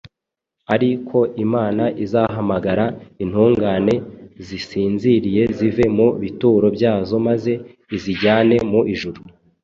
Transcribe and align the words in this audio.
ari 0.73 0.89
ko 1.07 1.19
Imana 1.45 1.83
izahamagara 2.03 2.85
intungane 3.23 3.95
zisinziriye 4.45 5.41
zive 5.57 5.85
mu 5.97 6.07
bituro 6.21 6.67
byazo 6.75 7.15
maze 7.27 7.51
izijyane 7.95 8.55
mu 8.71 8.81
ijuru. 8.93 9.19